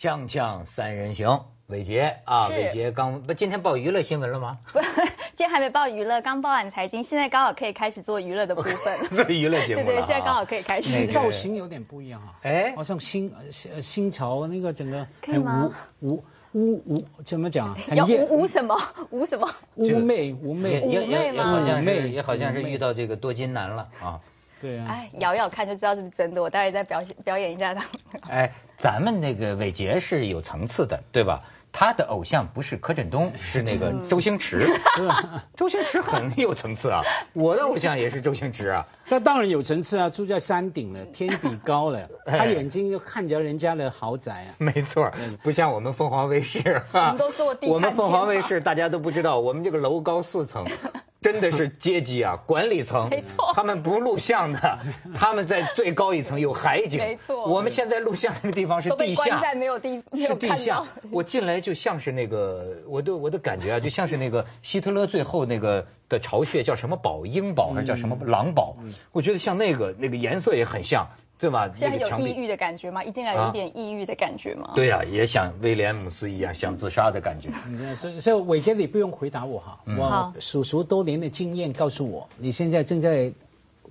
[0.00, 4.58] 锵锵三人行，伟杰啊，伟杰刚不今天报娱乐新闻了吗？
[4.72, 4.78] 不，
[5.34, 8.76] 今天还没报娱乐，刚报完财经，现在刚好可以开始做娱乐的部分。
[9.10, 10.92] 做娱乐节目了对对，啊现在刚好可以开始。
[10.92, 11.12] 那个。
[11.12, 12.72] 造型有点不一样啊，哎。
[12.76, 15.68] 好像新呃新呃新潮那个整个可以吗？
[15.98, 16.22] 无无
[16.52, 18.24] 无无怎么讲 要艳。
[18.24, 18.76] 无无什么？
[19.10, 19.52] 无什么？
[19.78, 19.98] 这个。
[20.00, 24.20] 妩媚妩媚，也也妩媚吗也好像妩媚是也好像是遇到这个多金男了啊！
[24.60, 26.42] 对啊，哎，摇摇看就知道是不是真的。
[26.42, 27.84] 我待会再表现表演一下他。
[28.28, 31.42] 哎，咱们那个伟杰是有层次的，对吧？
[31.70, 34.66] 他的偶像不是柯震东，是那个周星驰。
[35.54, 37.02] 周星驰很有层次啊，
[37.34, 38.84] 我的偶像也是周星驰啊。
[39.06, 44.54] 那当然有层次啊，住在山顶了， 天比高了，哎他眼睛就看着人家的豪宅啊。
[44.58, 50.66] 没错，不像我们凤凰卫视，我们都坐地我们凤凰卫视大家都不知道，我们这个楼高四层，
[51.20, 53.08] 真的是阶级啊， 管理层。
[53.08, 54.78] 没错他们不录像的，
[55.14, 56.98] 他们在最高一层有海景。
[56.98, 59.40] 没错我们现在录像那个地方是地下。
[59.54, 68.76] 没有地没有是地下。，我进来就像是那个，我的我的感觉啊，就像是那个希特勒最后那个的巢穴叫什么堡，鹰堡还是叫什么狼堡？
[69.12, 71.08] 我觉得像那个那个颜色也很像，
[71.38, 71.70] 对吧？
[71.76, 73.02] 现在有抑郁的感觉吗？
[73.04, 74.72] 一进来有一点抑郁的感觉吗？
[74.74, 77.50] 对呀、也像威廉姆斯一样想自杀的感觉。
[77.94, 83.32] 所以所以伟杰，你不用回答我哈，嗯我好叔叔多年的经验告诉我，你现在正在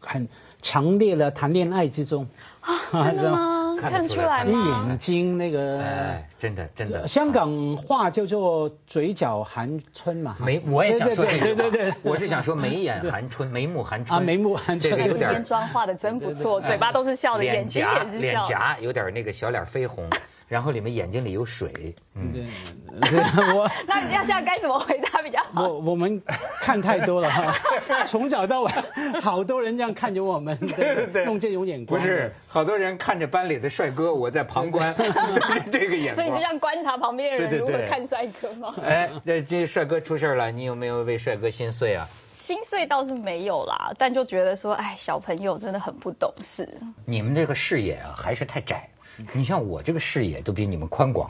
[0.01, 0.27] 很
[0.61, 2.27] 强烈的谈恋爱之中。
[2.59, 3.53] 啊，真的吗？
[3.77, 4.85] 看得出来吗？
[4.89, 10.35] 眼睛那个，哎，真的真的，香港话叫做嘴角含春嘛。
[10.39, 11.93] 哈眉，我也想说这个对对对。
[12.03, 14.17] 我是想说眉眼含春， 眉目含春。
[14.17, 14.91] 啊眉目含春。
[14.91, 18.19] 这个有点 天妆化的真不错，嘴巴都是笑的，眼睛脸颊也是笑的。
[18.19, 20.09] 脸颊有点那个小脸绯红，
[20.47, 22.45] 然后里面眼睛里有水，嗯，对，
[23.53, 25.67] 我那要现在该怎么回答比较好？
[25.67, 26.21] 我我们
[26.61, 27.53] 看太多了哈，
[28.07, 28.73] 从早到晚，
[29.21, 31.99] 好多人这样看着我们， 对对用这种眼光。
[31.99, 34.95] 不是，好多人看着班里的帅哥，我在旁观，
[35.69, 36.41] 这个眼所以你就光。
[36.41, 38.73] 像观察旁边的人如何看帅哥吗？
[38.81, 42.07] 哎，这这帅哥出事了，你有没有为帅哥心碎啊？
[42.37, 46.65] 心碎倒是没有啦，但就觉得说，哎，小朋友真的很不懂事。
[47.05, 48.87] 你们这个视野啊，还是太窄。
[49.33, 51.29] 你像我这个视野都比你们宽广，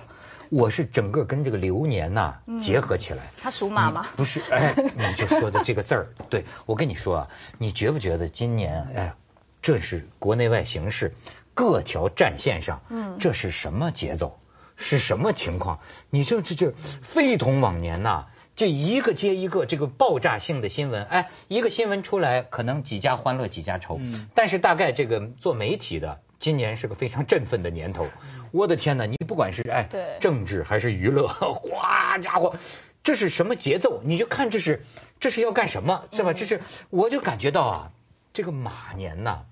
[0.49, 3.23] 我是整个跟这个流年呐、结合起来。
[3.39, 4.05] 他属马吗？
[4.15, 7.27] 不是，哎，你就说的这个字儿，对我跟你说啊，
[7.57, 9.13] 你觉不觉得今年，哎，
[9.61, 11.13] 这是国内外形势，
[11.53, 14.37] 各条战线上，嗯，这是什么节奏？
[14.75, 15.79] 是什么情况？
[16.09, 26.19] 你这这这非同往年呐、这一个接一个这个爆炸性的新闻，哎，一个新闻出来，可能几家欢乐几家愁，嗯但是大概这个做媒体的。
[26.39, 28.07] 今年是个非常振奋的年头，
[28.51, 29.05] 我的天哪！
[29.05, 32.55] 你不管是哎对政治还是娱乐， 哗家伙，
[33.03, 34.01] 这是什么节奏？
[34.03, 34.81] 你就看这是
[35.19, 36.33] 这是要干什么，是吧？
[36.33, 37.91] 这是我就感觉到啊，
[38.33, 39.45] 这个马年呐，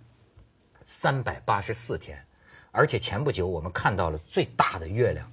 [0.86, 2.24] 三百八十四天，
[2.72, 5.32] 而且前不久我们看到了最大的月亮，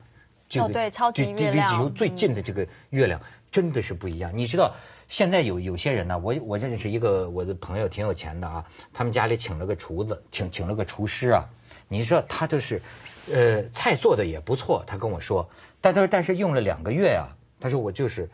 [0.64, 3.20] 哦对超级距离月亮地球最近的这个月亮
[3.50, 4.32] 真的是不一样。
[4.34, 4.74] 你知道
[5.08, 11.48] 现在有有些人呢，我我认识一个我的朋友挺有钱的啊，他们家里请了个厨子，请请了个厨师啊，
[11.88, 12.82] 你说他就是，
[13.30, 18.30] 呃，菜做的也不错，他跟我说，但他说但是用了两个月啊，他说我就是。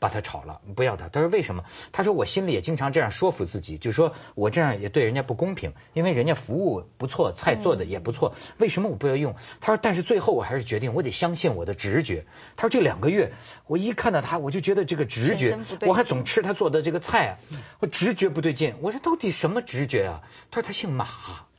[0.00, 1.08] 把他炒了，不要他。
[1.08, 1.62] 他说为什么？
[1.92, 9.36] 他说我心里也经常这样说服自己，就说我这样也对人家不公平，因为人家服务不错，菜做的也不错，为什么我不要用？
[9.60, 12.24] 他说，但是最后我还是决定，我得相信我的直觉。
[12.56, 13.30] 他说这两个月，
[13.66, 17.38] 我一看到他，我就觉得这个直觉我还总吃他做的这个菜啊，
[17.78, 18.74] 我直觉不对劲。
[18.80, 20.22] 我说到底什么直觉啊？
[20.50, 21.06] 他说他姓马。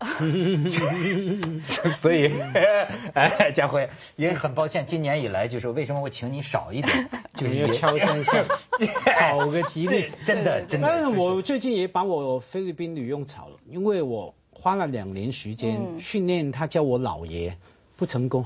[2.01, 2.31] 所以，
[3.13, 8.43] 哎，佳慧也很抱歉，今年以来就是为什么我请你少一点，就是你要敲三下，
[9.19, 10.11] 讨个吉利。
[10.25, 10.87] 真的真的。
[10.87, 17.55] 但是我最近也把我菲律宾女佣炒了，因为我花了两年时间嗯训练她叫我老爷，
[17.95, 18.43] 不成功。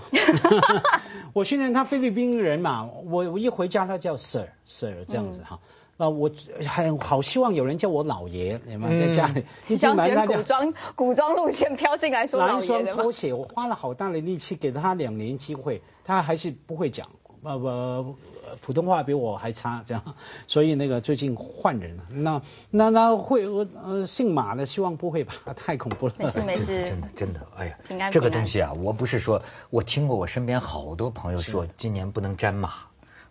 [1.34, 5.60] 我训练她菲律宾人嘛，我我一回家她叫 Sir Sir 这样子哈。
[5.98, 6.30] 那我
[6.68, 13.12] 很好希望有人叫我老爷，你们在家里一进想选门他就古装古装路线飘进来说拿一老爷的吗双拖？
[13.14, 17.08] 鞋，我花了好大的力气给他两年机会，他还是不会讲，
[17.44, 18.16] 呃不，
[18.62, 20.04] 普通话比我还差，这样，
[20.48, 22.42] 所以那个最近换人了，那
[22.72, 26.14] 那那会我呃姓马的，希望不会吧，太恐怖了。
[26.18, 26.84] 没事没事。
[26.90, 32.74] 真的真的，哎呀平安，这个东西啊，我不是说，我听过我身边好多朋友说，今年不能沾马，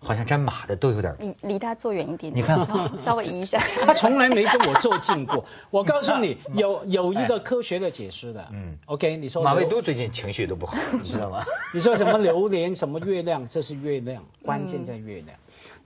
[0.04, 1.14] 好像沾马的都有点。
[1.18, 3.58] 离离他坐远一点点，你看稍稍微移一下。
[3.84, 8.46] 他从来没跟我坐近过， 我告诉你，有有一个科学的解释的。
[8.52, 11.42] 嗯嗯，OK，你说马未都最近情绪都不好， 你知道吗？
[11.74, 13.48] 你说什么榴莲什么月亮？
[13.48, 15.36] 这是月亮，关键在月亮。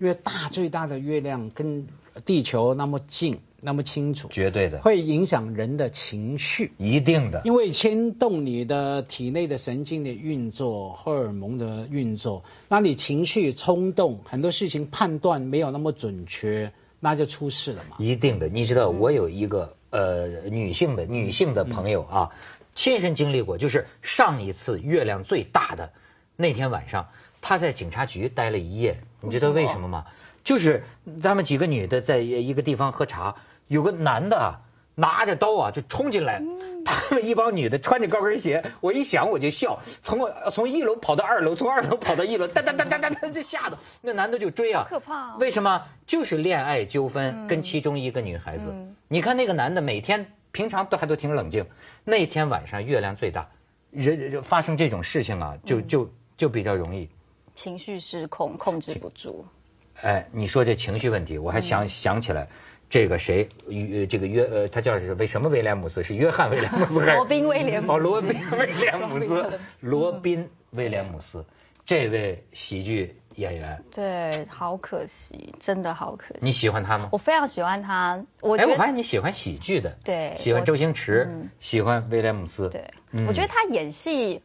[0.00, 1.86] 因为大最大的月亮跟
[2.24, 17.96] 地球那么近，那么清楚，绝对的，会影响人的情绪，一定的，因为牵动你的体内的神经的运作、荷尔蒙的运作，那你情绪冲动，很多事情判断没有那么准确，那就出事了嘛。
[17.98, 22.30] 一定的，你知道，我有一个呃女性的女性的朋友啊，
[22.76, 25.90] 亲身经历过，就是上一次月亮最大的
[26.36, 27.08] 那天晚上，
[27.40, 30.04] 她在警察局待了一夜，你知道为什么吗？
[30.48, 30.82] 就是
[31.22, 33.34] 咱们几个女的在一个地方喝茶，
[33.66, 34.48] 有个男的啊
[34.94, 36.42] 拿着刀啊就冲进来，
[36.86, 45.82] 他们一帮女的穿着高跟鞋，我一想我就笑，从我从一楼跑到二楼，从二楼跑到一楼，哒哒哒哒哒哒就吓得那男的就追啊，可怕哦为什么？
[46.06, 51.66] 就是恋爱纠纷跟其中一个女孩子，嗯你看那个男的每天平常都还都挺冷静，
[52.04, 53.46] 那天晚上月亮最大，
[53.90, 57.06] 人人发生这种事情啊，就就就比较容易。
[57.54, 59.44] 情绪失控，控制不住。
[60.02, 62.46] 哎，你说这情绪问题，我还想、想起来，
[62.88, 66.02] 这个谁，约这个约呃，他叫是为什么威廉姆斯？
[66.02, 67.16] 是约翰威廉姆斯还是？
[67.16, 71.44] 罗宾威廉姆斯哦，罗宾威廉姆斯罗宾威廉姆，斯罗宾威廉姆斯，
[71.84, 76.40] 这位喜剧演员，对，好可惜，真的好可惜。
[76.40, 77.08] 你喜欢他吗？
[77.10, 84.40] 我非常喜欢他，我哎，我发现你喜欢喜剧的，对喜欢周星驰，嗯喜欢威廉姆斯，对，嗯我觉得他演戏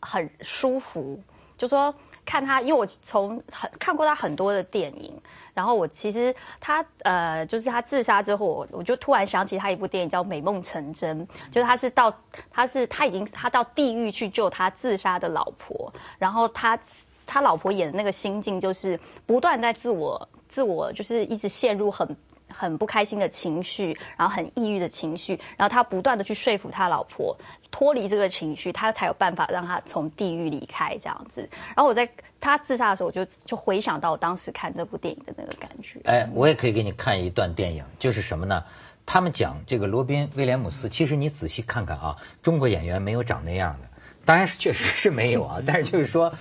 [0.00, 1.20] 很舒服，
[1.56, 1.94] 就说
[2.24, 5.20] 看他，因为我从很看过他很多的电影，
[5.52, 12.14] 然后我其实他呃，就是他自杀之后，我我就突然想起他一部电影叫《美梦成真》，就是他是到
[12.50, 16.78] 他是他已经他到地狱去救他自杀的老婆，然后他
[17.26, 22.16] 他老婆演的那个心境就是不断在自我自我就是一直陷入很
[22.54, 27.36] 很不开心的情绪，然后很抑郁的情绪，然后他不断的去说服他老婆
[27.70, 31.48] 脱离这个情绪，他才有办法让他从地狱离开这样子。
[31.74, 32.08] 然后我在
[32.40, 36.00] 他自杀的时候，我就就回想到我当时看这部电影的那个感觉。
[36.04, 38.64] 哎，我也可以给你看一段电影，就是什么呢？
[39.04, 43.88] 他们讲这个罗宾威廉姆斯，其实你仔细看看啊，中国演员没有长那样的，
[44.24, 46.32] 当然是确实是没有啊，但是就是说。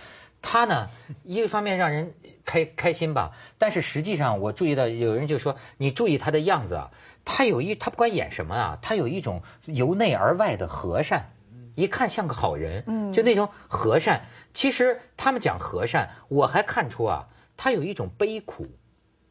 [0.43, 0.89] 他呢，
[1.23, 2.13] 一个方面让人
[2.45, 6.91] 开开心吧，但是实际上我注意到有人就说，你注意他的样子啊，
[7.25, 11.31] 他有一他不管演什么啊，他有一种由内而外的和善，
[11.75, 14.25] 一看像个好人，嗯就那种和善。
[14.53, 18.67] 其实他们讲和善，我还看出啊，他有一种悲苦，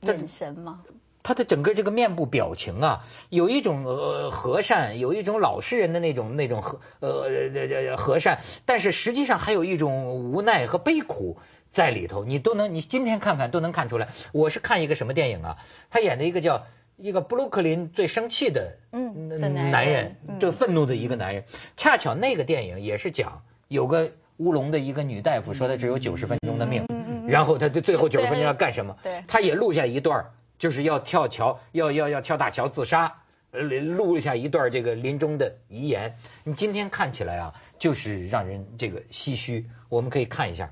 [0.01, 0.83] 眼神吗？
[1.23, 11.39] 他的整个这个面部表情啊，有一种呃和善，有一种老实人的那种那种和呃呃呃和善，但是实际上还有一种无奈和悲苦
[11.71, 14.09] 在里头，你都能你今天看看都能看出来。
[14.33, 15.59] 我是看一个什么电影啊？
[15.91, 16.67] 他演的一个叫
[16.97, 21.45] 一个布鲁克林最生气的嗯男男人就愤怒的一个男人。
[21.77, 26.85] 恰巧那个电影也是讲有个乌龙的一个女大夫说她只有九十分钟的命，
[27.27, 28.97] 然后她就最后九十分钟要干什么？
[29.03, 30.31] 对她也录下一段儿，
[30.63, 33.13] 就是要跳桥，要要要跳大桥自杀，
[33.51, 36.15] 呃，录下一段这个临终的遗言。
[36.45, 39.67] 你今天看起来啊，就是让人这个唏嘘。
[39.89, 40.71] 我们可以看一下。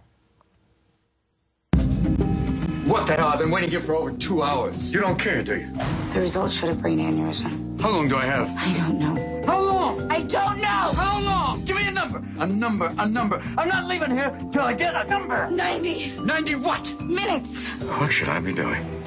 [2.86, 3.26] What the hell?
[3.26, 4.92] I've been waiting here for over two hours.
[4.92, 5.66] You don't care, do you?
[6.14, 7.80] The results showed a brain aneurysm.
[7.80, 8.46] How long do I have?
[8.56, 9.16] I don't know.
[9.44, 10.08] How long?
[10.08, 10.92] I don't know.
[10.94, 11.64] How long?
[11.64, 12.22] Give me a number.
[12.38, 12.94] A number.
[12.96, 13.42] A number.
[13.58, 15.50] I'm not leaving here till I get a number.
[15.50, 16.86] 90 Ninety what?
[17.02, 17.50] minutes.
[17.98, 18.99] What should I be doing?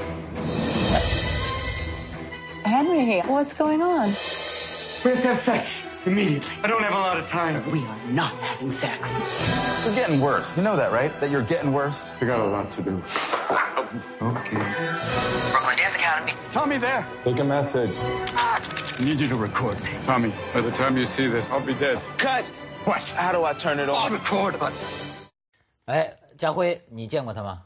[2.73, 4.15] Henry, what's going on?
[5.05, 5.69] We have to have sex
[6.07, 6.51] immediately.
[6.63, 7.63] I don't have a lot of time.
[7.71, 9.09] We are not having sex.
[9.85, 10.51] You're getting worse.
[10.57, 11.13] You know that, right?
[11.21, 11.97] That you're getting worse?
[12.21, 13.01] I got a lot to do.
[14.21, 14.59] Okay.
[15.53, 16.33] Brooklyn Dance Academy.
[16.53, 17.07] Tommy there.
[17.25, 17.95] Take a message.
[17.95, 19.91] I need you to record me.
[20.05, 22.03] Tommy, by the time you see this, I'll be dead.
[22.19, 22.45] Cut.
[22.85, 23.01] What?
[23.15, 24.13] How do I turn it I'll on?
[24.13, 24.57] record.
[25.87, 27.63] 哎，家辉，你见过他吗？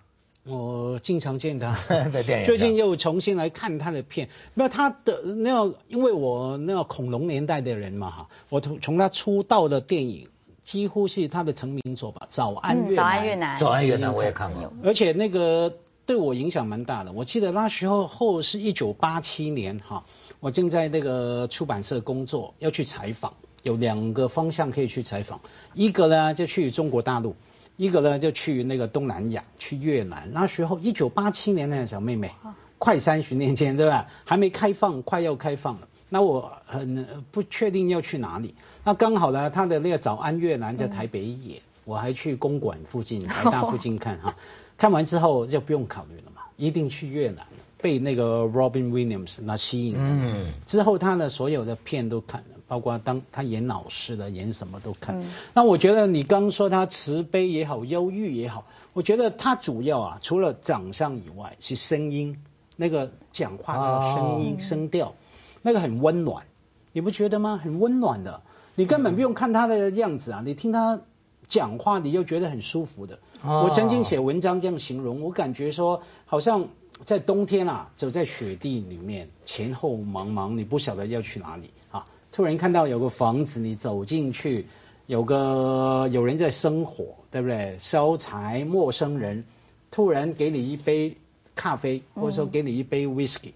[0.47, 1.77] 我经常见他
[2.11, 10.29] 在电影最近又重新来看他的片，那他的那个，因为我那个恐龙年代的人嘛哈，我从从他出道的电影
[10.63, 13.59] 几乎是他的成名作吧，《早安越南早南》安越南。
[13.59, 14.71] 早安越南我也看过。
[14.83, 15.73] 而且那个
[16.05, 17.11] 对我影响蛮大的。
[17.11, 20.05] 我记得那时候后是一九八七年哈，
[20.39, 25.41] 我正在那个出版社工作，要去采访，有两个方向可以去采访，
[25.73, 27.35] 一个呢就去中国大陆。
[27.77, 30.29] 一个呢就去那个东南亚，去越南。
[30.33, 32.31] 那时候一九八七年那个小妹妹，
[32.77, 34.07] 快三十年前对吧？
[34.25, 35.87] 还没开放，快要开放了。
[36.09, 38.55] 那我很呃不确定要去哪里。
[38.83, 44.35] 那刚好呢，他的那个早安越南在台北演，我还去公馆附近、台大附近看哈。
[44.77, 47.45] 看完之后就不用考虑了嘛，一定去越南。
[47.79, 49.99] 被那个 Robin Williams 那吸引了。
[50.01, 55.19] 嗯之后他的所有的片都看了，包括当他演老师的，演什么都看。
[55.21, 62.37] 嗯那我觉得你刚说他慈悲也好，忧郁也好，我觉得他主要啊，除了长相以外，是声音。
[62.79, 65.15] 那个讲话的声音、声调，
[65.63, 66.45] 那个很温暖，
[66.93, 67.57] 你不觉得吗？
[67.57, 68.43] 很温暖的，
[68.75, 71.01] 你根本不用看他的样子啊，你听他
[71.47, 73.17] 讲话，你就觉得很舒服的。
[73.41, 76.67] 哦我曾经写文章这样形容，我感觉说好像
[77.03, 82.05] 在冬天啊，走在雪地里面，前后茫茫，你不晓得要去哪里啊。
[82.37, 84.67] 突然看到有个房子，你走进去，
[85.07, 87.75] 有个有人在生火，对不对？
[87.79, 89.43] 烧柴，陌生人
[89.89, 91.17] 突然给你一杯
[91.55, 93.53] 咖啡，或者说给你一杯 whisky，、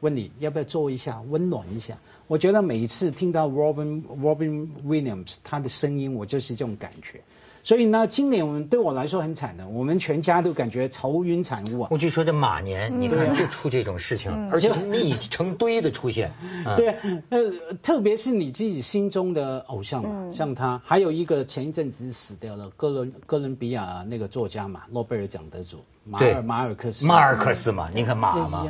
[0.00, 1.98] 问你要不要坐一下，温暖一下。
[2.26, 7.20] 我觉得每次听到 Robin Robin Williams 他的声音，我就是这种感觉。
[7.64, 11.88] 所以呢，今年我们对我来说很惨的，我们全家都感觉愁云惨雾啊。
[11.90, 16.32] 我就说这马年，你看就出这种事情，而且密成堆的出现。
[16.64, 16.96] 啊对，
[17.30, 27.06] 呃，特别是你自己心中的偶像嘛，像他，还有一个前一阵子死掉了哥伦哥伦比亚那个作家嘛，诺贝尔奖得主马尔马尔克斯。
[27.06, 28.66] 马尔克斯嘛，你看马嘛。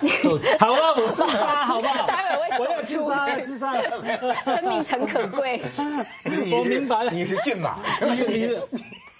[0.58, 2.06] 好了，我自杀好不好？
[2.06, 4.34] 待会会我要自杀自杀了。
[4.44, 5.60] 生命诚可贵。
[6.52, 8.56] 我明白了，你是骏马，你你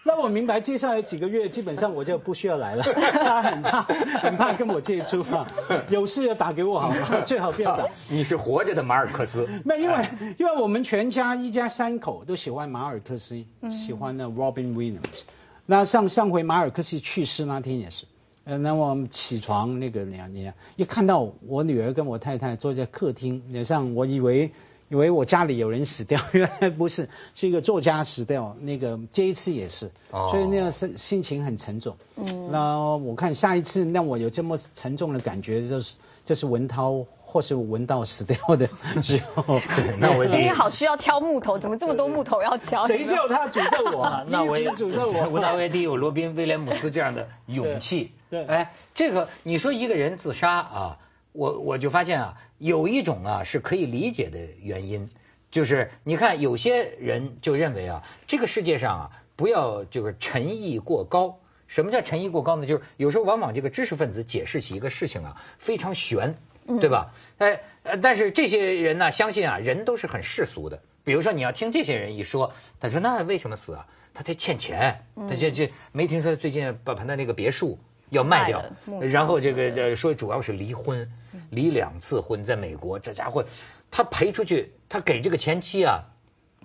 [0.04, 2.83] 那我明白，接下来几个月基本上我就不需要来了。
[3.12, 3.83] 他很怕，
[4.23, 5.45] 很怕跟我接触啊，
[5.88, 7.21] 有事要打给我好吗？
[7.25, 7.85] 最好不要打。
[8.09, 9.49] 你是活着的马尔克斯。
[9.64, 13.45] 那，因为因为我们全家一家三口都喜欢马尔克斯，
[13.85, 15.23] 喜欢那 Robin Williams。
[15.66, 18.04] 那上上回马尔克斯去世那天也是，
[18.46, 24.52] 呃，那我们起床那个两年，一看到我女儿跟我太太坐在客厅，脸上我以为
[24.88, 28.56] 以为我家里有人死掉，原来不是，是一个作家死掉。
[28.60, 31.96] 那个这一次也是，哦所以那个心心情很沉重。
[32.14, 38.68] 嗯，那我看下一次让我有这么沉重的感觉，就是就是文涛或是闻到死掉的
[39.02, 39.61] 时候。
[39.99, 42.87] 那我今天好需要敲木头，怎么这么多木头要敲？
[42.87, 44.25] 谁叫他诅咒我啊？
[44.30, 48.12] 那我也 诅咒我，吴大维迪有罗宾威廉姆斯这样的勇气。
[48.30, 50.99] 对对哎，这个你说一个人自杀啊，
[51.33, 55.11] 我我就发现啊，有一种啊是可以理解的原因，
[55.50, 61.38] 就是你看有些人就认为啊，这个世界上啊不要就是诚意过高。
[61.68, 62.64] 什么叫诚意过高呢？
[62.64, 66.37] 就是有时候往往这个知识分子解释起一个事情啊非常玄，
[66.80, 67.12] 对吧？
[67.38, 70.80] 哎呃，但是这些人呢，相信啊人都是很世俗的。
[71.04, 73.87] 比如说你要听这些人一说，他说那为什么死啊？
[74.12, 77.78] 他他欠钱，他这这没听说最近把他的那个别墅
[78.11, 78.64] 要卖掉
[79.00, 81.08] 然后这个这说主要是离婚，
[81.50, 83.44] 离两次婚，在美国这家伙
[83.90, 86.04] 他赔出去，他给这个前妻啊。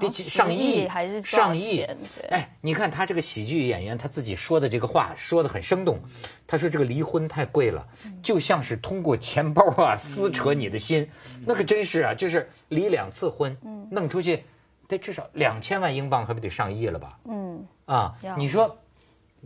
[0.01, 1.85] 得几哦上亿亿还是上亿
[2.29, 5.99] 哎，你看他这个喜剧演员他自己说的这个话说的很生动，
[6.47, 7.87] 他说这个离婚太贵了，
[8.21, 11.09] 就像是通过钱包啊撕扯你的心，
[11.45, 13.57] 那可真是啊，就是离两次婚，
[13.91, 14.43] 弄出去
[14.87, 17.19] 得至少两千万英镑，还不得上亿了吧？
[17.25, 18.77] 嗯，啊，你说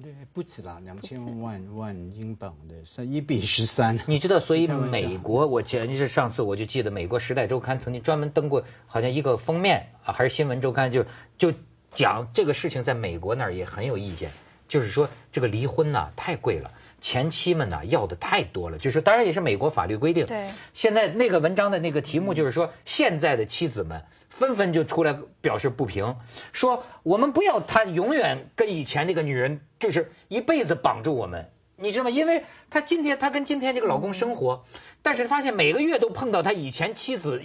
[0.04, 3.98] 对，不止啦，两千万万英镑的，是一比十三。
[4.08, 11.06] 你知道，所以美国，我前是上次我就记得美国《时代周刊》曾经专门登过，好像一个封面啊，还是新闻周刊，就
[11.38, 11.54] 就
[11.94, 14.32] 讲这个事情在美国那儿也很有意见，
[14.68, 20.26] 就是说这个离婚呐、太贵了，前妻们呐、要的太多了，就是当然也是美国法律规定。
[20.26, 24.04] 对现在那个文章的那个题目就是说，现在的妻子们
[24.38, 26.16] 纷纷就出来表示不平，
[26.54, 31.50] 说我们不要她永远跟以前那个女人就是一辈子绑住我们。
[31.78, 32.10] 你知道吗？
[32.10, 34.64] 因为她今天她跟今天这个老公生活，
[35.02, 37.38] 但是发现每个月都碰到他以前妻子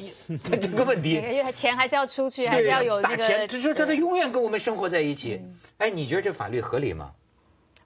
[0.49, 3.17] 的 这个问题每个，月钱还是要出去，还是要有那个。
[3.17, 5.41] 打钱，就说他他对永远跟我们生活在一起。
[5.79, 7.11] 哎，你觉得这法律合理吗？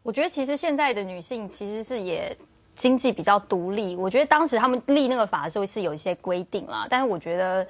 [0.02, 2.36] 我觉得其实现在的女性其实是也
[2.76, 3.96] 经济比较独立。
[3.96, 7.66] 我觉得当时他们立那个法的时候是有一些规定啦，但是我觉得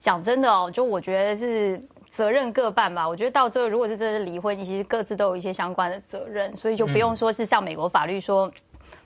[0.00, 1.80] 讲真的哦，就我觉得是
[2.12, 3.08] 责任各半吧。
[3.08, 8.50] 我觉得到最后如果是真的离婚，其实各自都有一些相关的责任，所以就不用说是像美国法律说。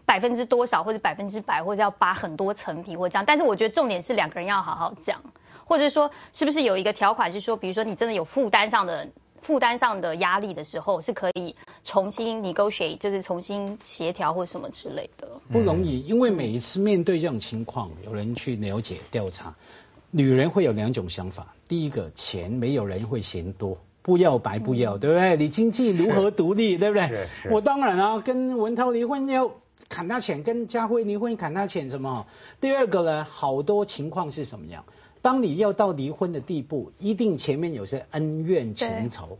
[0.06, 5.18] 百分之多少或者百分之百，或者要扒很多层皮或这样，但是我觉得重点是两个人要好好讲，
[5.64, 9.08] 或者说是不是有一个条款是说，比如说你真的有负担上的
[9.40, 15.26] 负担上的压力的时候，是可以重新 negotiate，就是重新协调或什么之类的。
[15.50, 19.54] 不容易，因为每一次面对这种情况，有人去了解调查，
[20.16, 21.56] 女人会有两种想法。
[21.66, 23.78] 第一个，钱没有人会嫌多。
[24.00, 25.36] 不要白不要，对不对？
[25.36, 27.26] 你经济如何独立， 对不对？
[27.50, 29.50] 我当然啊，跟文涛离婚要
[29.88, 32.26] 砍他钱，跟家辉离婚砍他钱什么？
[32.60, 34.84] 第二个呢，好多情况是什么样？
[35.20, 39.38] 当你要到离婚的地步，一定前面有些恩怨情仇。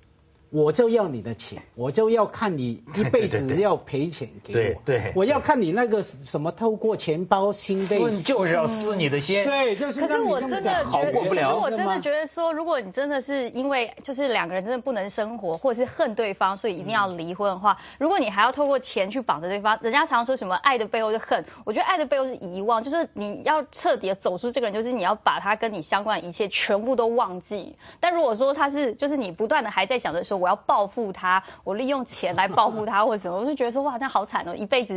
[0.55, 9.43] 我就要你的钱，我就要看你一辈子要赔钱给我，对对我要看你那个什么透过钱包心被撕就是要撕你的心。
[9.43, 27.75] 对，就是可是我真的讲好过不了我真的觉得说，如果你真的是因为就是两个人真的不能生活，或者是恨对方，所以一定要离婚的话，如果你还要透过钱去绑着对方，人家常说什么爱的背后是恨，我觉得爱的背后是遗忘，就是你要彻底的走出这个人，就是你要把他跟你相关的一切全部都忘记。
[27.99, 34.93] 但如果说他是就是你不断的还在想着说我要报复他，我利用钱来报复他 或者什么，我就觉得说哇，那好惨哦，一辈子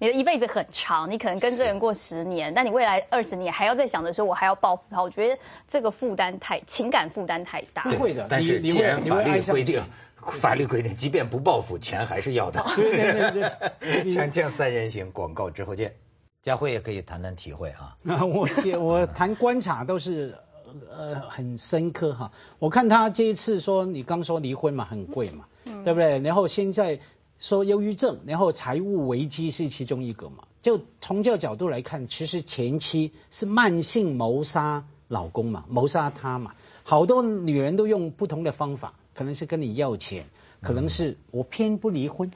[0.00, 5.38] 你的一辈子很长，你可能跟这人过十年，但你未来二十年还要再想着说我还要报复他，我觉得
[5.68, 7.84] 这个负担太情感负担太大。
[7.84, 9.82] 不会的，但是既然法律规定。
[10.42, 12.62] 法律规定，即便不报复，钱还是要的。
[12.76, 13.50] 对对对
[13.80, 15.94] 对你 锵锵三人行，广告之后见。
[16.42, 17.96] 佳慧也可以谈谈体会啊。
[18.08, 20.36] 啊，我也我谈观察都是
[20.90, 22.32] 呃很深刻哈。
[22.58, 25.46] 我看他这一次说，你刚说离婚嘛，很贵嘛，
[25.84, 26.18] 对不对？
[26.18, 27.00] 然后现在
[27.38, 30.44] 说忧郁症，然后财务危机是其中一个嘛。
[30.60, 36.52] 就从这个角度来看，其实前妻是慢性谋杀老公嘛，谋杀他嘛。
[36.82, 40.26] 好多女人都用不同的方法，可能是跟你要钱，
[40.60, 42.30] 可能是我偏不离婚。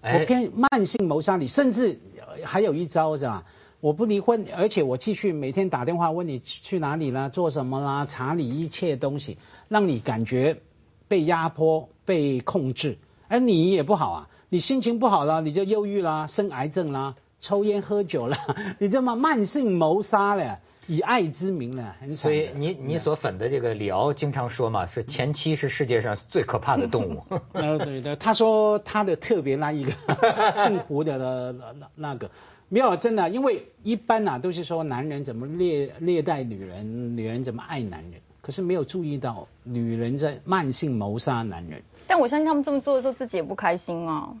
[0.00, 3.44] 哎我偏慢性谋杀你，甚至呃还有一招是吧？
[3.84, 9.36] 我不离婚，而且我继续每天打电话问你去哪里啦，做什么啦，查你一切东西，
[9.68, 10.62] 让你感觉
[11.06, 12.96] 被压迫、被控制。
[13.28, 18.38] 而你也不好啊，你心情不好了，你就忧郁啦，生癌症啦，抽烟喝酒啦，
[18.80, 22.16] 你这么慢性谋杀了，以爱之名呢，很。
[22.16, 27.22] 所以你你所粉的这个李敖经常说嘛，是前妻是世界上最可怕的动物。
[27.52, 29.92] 呃，对对，他说他的特别那一个
[30.64, 32.30] 姓胡的那那那个
[32.68, 44.34] 没有真的，因为一般呐、都是说男人怎么虐虐待女人，女人怎么爱男人，可是没有注意到女人在慢性谋杀男人，但我相信他们这么做的时候，自己也不开心啊。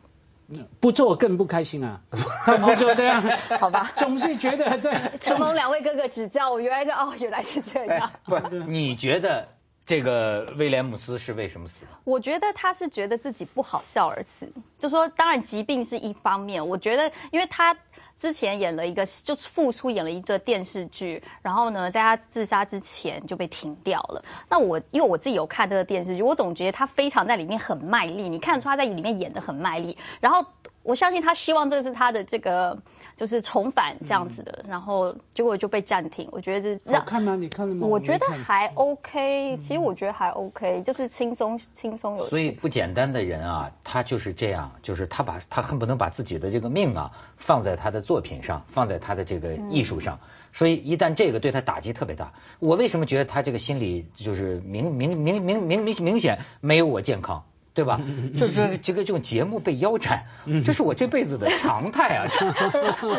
[0.80, 2.00] 不做更不开心啊，
[2.44, 3.22] 他不做这样，
[3.58, 3.92] 好吧。
[3.96, 9.48] 总是觉得对，承蒙两位哥哥指教，我原来就哦，原来是这哎样。，不，你觉得
[9.86, 11.88] 这个威廉姆斯是为什么死的？
[12.04, 17.76] 我觉得他是觉得自己不好笑而死，就说当然疾病是一方面，我觉得因为他
[18.16, 24.24] 之前演了一个就是复出演了一个电视剧，然后呢在他自杀之前就被停掉了。
[24.48, 30.46] 那我因为我自己有看这个电视剧，我总觉得他非常在里面很卖力，你看得出他在里面演的很卖力，然后
[30.82, 32.78] 我相信他希望这是他的这个
[33.16, 37.36] 就是重返这样子的，然后结果就被暂停，我觉得这好看吗？
[37.36, 37.86] 你看了吗？
[37.86, 42.28] 我觉得还 OK，其实我觉得还 OK，就是轻松轻松有。
[42.28, 50.18] 所以不简单的人啊，他就是这样，就是他把他恨不能把自己的这个命啊放在他的作品上，放在他的这个艺术上。
[50.52, 57.44] 所以一旦这个对他打击特别大，我为什么觉得他这个心理就是明明明明明明明显没有我健康？
[57.74, 58.00] 对吧？
[58.38, 60.22] 就是说这个这种节目被腰斩，
[60.64, 62.24] 这是我这辈子的常态啊！
[62.30, 62.46] 这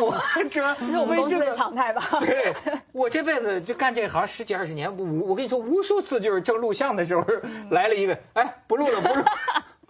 [0.02, 0.18] 我
[0.50, 2.08] 这这是我们公司的常态吧？
[2.22, 2.56] 对，
[2.94, 7.26] 我这辈子就干这行十几二十年，我我跟你说，无数次就是正录像的时候
[7.70, 9.22] 来了一个，哎，不录了，不录，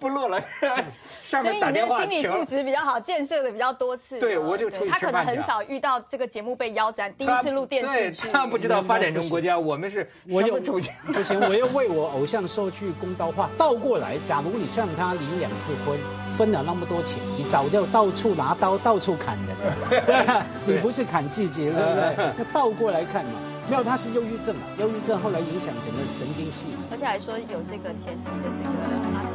[0.05, 0.39] 不录了，
[1.25, 2.45] 上所以你的心理素。
[2.45, 4.19] 质比较好，建设的比较多次。
[4.19, 7.81] 对我就出去他可能吃饭去啊很少遇到这个节目被腰斩，第一次录电
[8.13, 8.29] 视。
[8.29, 10.93] 他不知道发展中国家，我们是我有什么处境？
[11.07, 13.49] 不行，我要为我偶像说句公道话。
[13.57, 15.97] 倒过来，假如你向他离两次婚，
[16.37, 20.45] 分了那么多钱，你早就到处拿刀，到处砍人了， 对吧？
[20.67, 22.15] 你不是砍自己，对不对？
[22.37, 26.83] 那倒过来看嘛，没有，他是忧郁症啊，忧郁症后来影响整个神经系统。
[26.91, 29.34] 而且还说有这个前期的这个